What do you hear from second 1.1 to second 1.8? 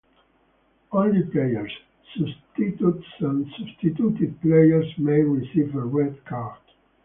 players,